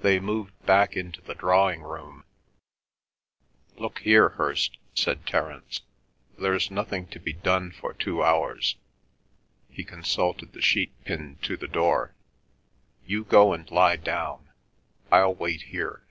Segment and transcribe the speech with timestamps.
[0.00, 2.24] They moved back into the drawing room.
[3.76, 5.82] "Look here, Hirst," said Terence,
[6.36, 8.74] "there's nothing to be done for two hours."
[9.70, 12.16] He consulted the sheet pinned to the door.
[13.06, 14.48] "You go and lie down.
[15.12, 16.02] I'll wait here.